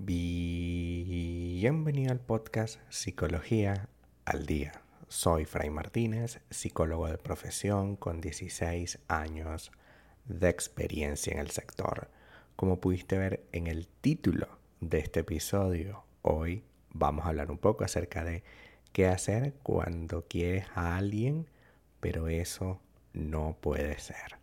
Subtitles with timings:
[0.00, 3.88] Bienvenido al podcast Psicología
[4.24, 4.80] al Día.
[5.08, 9.72] Soy Fray Martínez, psicólogo de profesión con 16 años
[10.26, 12.12] de experiencia en el sector.
[12.54, 14.46] Como pudiste ver en el título
[14.80, 18.44] de este episodio, hoy vamos a hablar un poco acerca de
[18.92, 21.48] qué hacer cuando quieres a alguien,
[21.98, 22.80] pero eso
[23.12, 24.38] no puede ser.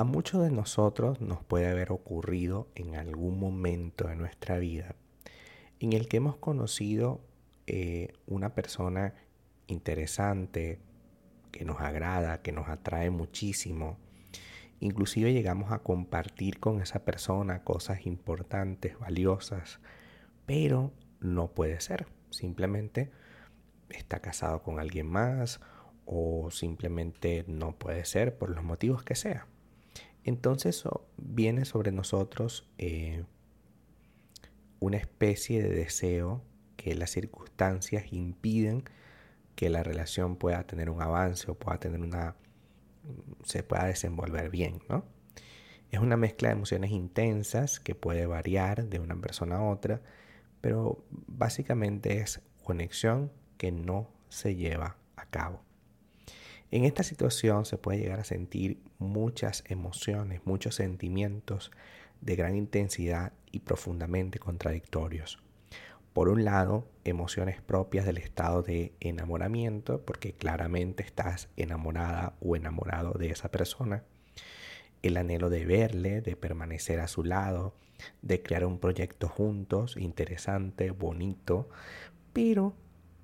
[0.00, 4.96] A muchos de nosotros nos puede haber ocurrido en algún momento de nuestra vida
[5.78, 7.20] en el que hemos conocido
[7.66, 9.12] eh, una persona
[9.66, 10.80] interesante,
[11.52, 13.98] que nos agrada, que nos atrae muchísimo.
[14.78, 19.80] Inclusive llegamos a compartir con esa persona cosas importantes, valiosas,
[20.46, 22.06] pero no puede ser.
[22.30, 23.10] Simplemente
[23.90, 25.60] está casado con alguien más
[26.06, 29.46] o simplemente no puede ser por los motivos que sea.
[30.24, 30.84] Entonces
[31.16, 33.24] viene sobre nosotros eh,
[34.78, 36.42] una especie de deseo
[36.76, 38.84] que las circunstancias impiden
[39.54, 42.36] que la relación pueda tener un avance o pueda tener una
[43.44, 45.04] se pueda desenvolver bien, ¿no?
[45.90, 50.00] Es una mezcla de emociones intensas que puede variar de una persona a otra,
[50.60, 55.62] pero básicamente es conexión que no se lleva a cabo.
[56.72, 61.72] En esta situación se puede llegar a sentir muchas emociones, muchos sentimientos
[62.20, 65.42] de gran intensidad y profundamente contradictorios.
[66.12, 73.14] Por un lado, emociones propias del estado de enamoramiento, porque claramente estás enamorada o enamorado
[73.14, 74.04] de esa persona.
[75.02, 77.74] El anhelo de verle, de permanecer a su lado,
[78.22, 81.68] de crear un proyecto juntos, interesante, bonito,
[82.32, 82.74] pero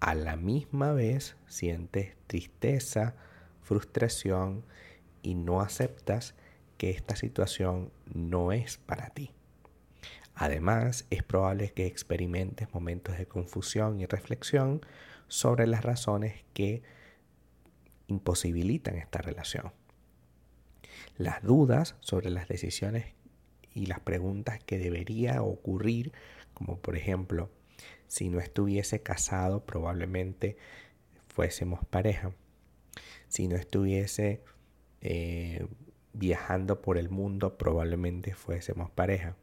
[0.00, 3.16] a la misma vez sientes tristeza,
[3.64, 4.64] frustración
[5.22, 6.34] y no aceptas
[6.76, 9.30] que esta situación no es para ti.
[10.34, 14.80] Además, es probable que experimentes momentos de confusión y reflexión
[15.28, 16.82] sobre las razones que
[18.08, 19.72] imposibilitan esta relación.
[21.16, 23.14] Las dudas sobre las decisiones
[23.72, 26.12] y las preguntas que debería ocurrir,
[26.52, 27.50] como por ejemplo,
[28.08, 30.56] si no estuviese casado probablemente
[31.28, 32.32] fuésemos pareja
[33.34, 34.42] si no estuviese
[35.00, 35.66] eh,
[36.12, 39.34] viajando por el mundo, probablemente fuésemos pareja.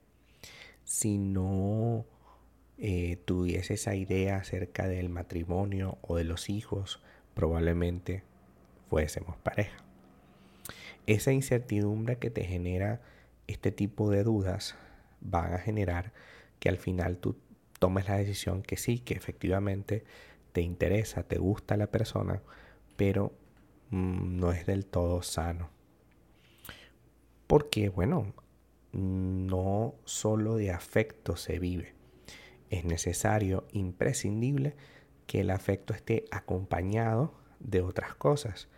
[0.85, 2.06] Si no
[2.78, 7.01] eh, tuviese esa idea acerca del matrimonio o de los hijos,
[7.34, 8.24] probablemente
[8.90, 9.75] fuésemos pareja.
[11.06, 13.01] Esa incertidumbre que te genera
[13.47, 14.75] este tipo de dudas
[15.19, 16.13] van a generar
[16.62, 17.35] que al final tú
[17.78, 20.06] tomes la decisión que sí, que efectivamente
[20.53, 22.41] te interesa, te gusta la persona,
[22.96, 23.34] pero
[23.91, 25.69] Mm, no es del todo sano.
[27.47, 28.34] Porque, bueno,
[28.94, 31.94] no solo de afecto se vive.
[32.69, 34.75] Es necesario, imprescindible,
[35.28, 38.69] que el afecto esté acompañado de otras cosas.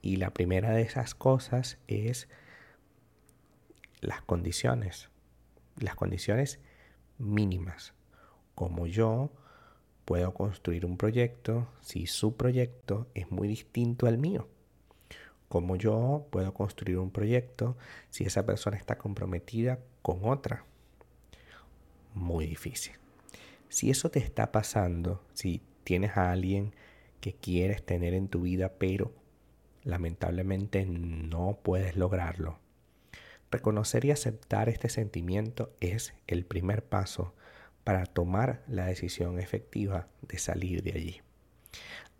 [0.00, 2.28] Y la primera de esas cosas es
[4.00, 5.10] las condiciones.
[5.76, 6.60] Las condiciones
[7.18, 7.92] mínimas.
[8.54, 9.30] Como yo
[10.06, 14.48] puedo construir un proyecto si su proyecto es muy distinto al mío
[15.52, 17.76] cómo yo puedo construir un proyecto
[18.08, 20.64] si esa persona está comprometida con otra.
[22.14, 22.94] Muy difícil.
[23.68, 26.74] Si eso te está pasando, si tienes a alguien
[27.20, 29.12] que quieres tener en tu vida, pero
[29.84, 32.58] lamentablemente no puedes lograrlo,
[33.50, 37.34] reconocer y aceptar este sentimiento es el primer paso
[37.84, 41.20] para tomar la decisión efectiva de salir de allí.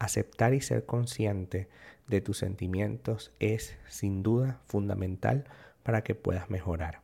[0.03, 1.69] Aceptar y ser consciente
[2.09, 5.45] de tus sentimientos es sin duda fundamental
[5.85, 7.03] para que puedas mejorar.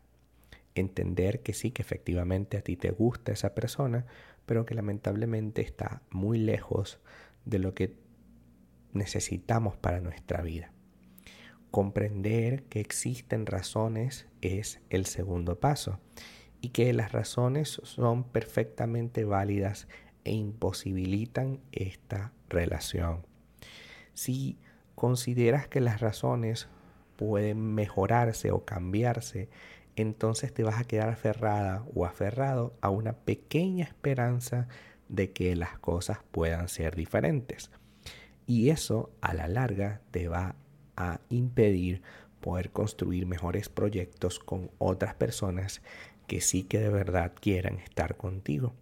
[0.74, 4.04] Entender que sí, que efectivamente a ti te gusta esa persona,
[4.46, 6.98] pero que lamentablemente está muy lejos
[7.44, 7.94] de lo que
[8.92, 10.72] necesitamos para nuestra vida.
[11.70, 16.00] Comprender que existen razones es el segundo paso
[16.60, 19.86] y que las razones son perfectamente válidas
[20.24, 23.26] e imposibilitan esta relación.
[24.14, 24.58] Si
[24.94, 26.68] consideras que las razones
[27.16, 29.48] pueden mejorarse o cambiarse,
[29.96, 34.68] entonces te vas a quedar aferrada o aferrado a una pequeña esperanza
[35.08, 37.70] de que las cosas puedan ser diferentes.
[38.46, 40.54] Y eso a la larga te va
[40.96, 42.02] a impedir
[42.40, 45.82] poder construir mejores proyectos con otras personas
[46.26, 48.74] que sí que de verdad quieran estar contigo.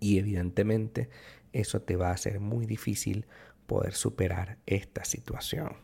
[0.00, 1.08] Y evidentemente
[1.52, 3.26] eso te va a hacer muy difícil
[3.66, 5.76] poder superar esta situación.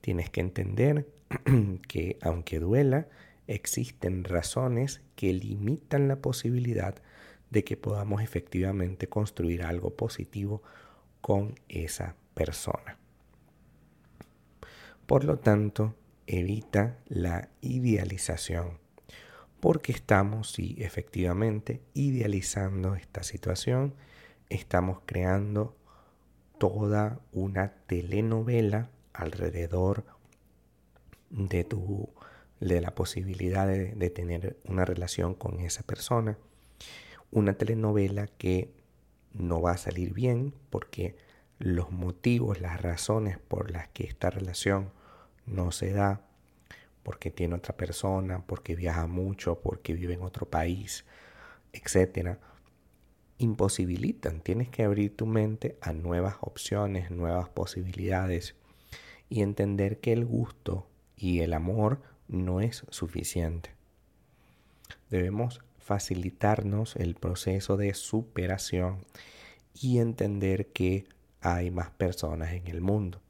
[0.00, 1.08] Tienes que entender
[1.88, 3.08] que aunque duela,
[3.46, 6.94] existen razones que limitan la posibilidad
[7.50, 10.62] de que podamos efectivamente construir algo positivo
[11.20, 12.98] con esa persona.
[15.06, 15.94] Por lo tanto,
[16.26, 18.78] evita la idealización,
[19.60, 23.94] porque estamos, sí, efectivamente, idealizando esta situación,
[24.54, 25.76] estamos creando
[26.58, 30.04] toda una telenovela alrededor
[31.30, 32.08] de tu
[32.60, 36.38] de la posibilidad de, tener una relación con esa persona.
[37.32, 38.72] Una telenovela que
[39.32, 41.16] no va a salir bien porque
[41.58, 44.92] los motivos, las razones por las que esta relación
[45.44, 46.20] no se da,
[47.02, 51.04] porque tiene otra persona, porque viaja mucho, porque vive en otro país,
[51.72, 52.38] etcétera,
[53.42, 54.40] imposibilitan.
[54.40, 58.54] Tienes que abrir tu mente a nuevas opciones, nuevas posibilidades
[59.28, 60.86] y entender que el gusto
[61.16, 63.70] y el amor no es suficiente.
[65.10, 69.04] Debemos facilitarnos el proceso de superación
[69.74, 71.06] y entender que
[71.40, 73.20] hay más personas en el mundo,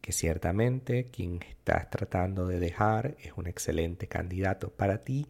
[0.00, 5.26] que ciertamente quien estás tratando de dejar es un excelente candidato para ti,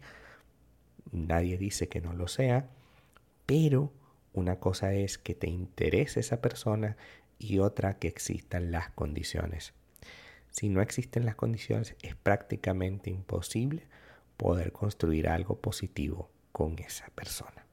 [1.11, 2.69] nadie dice que no lo sea,
[3.47, 3.93] pero
[4.33, 6.97] una cosa es que te interese esa persona
[7.39, 9.75] y otra que existan las condiciones.
[10.51, 13.87] Si no existen las condiciones, es prácticamente imposible
[14.37, 17.67] poder construir algo positivo con esa persona.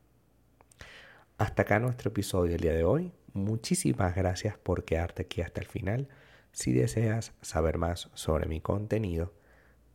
[1.37, 3.11] Hasta acá nuestro episodio del día de hoy.
[3.33, 6.07] Muchísimas gracias por quedarte aquí hasta el final.
[6.51, 9.33] Si deseas saber más sobre mi contenido,